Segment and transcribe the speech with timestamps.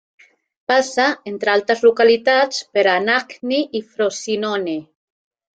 [0.71, 4.79] Passa, entre altres localitats, per Anagni i Frosinone.